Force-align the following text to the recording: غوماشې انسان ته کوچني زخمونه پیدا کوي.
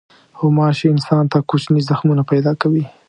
غوماشې 0.39 0.87
انسان 0.91 1.23
ته 1.31 1.37
کوچني 1.49 1.81
زخمونه 1.89 2.23
پیدا 2.31 2.51
کوي. 2.61 2.83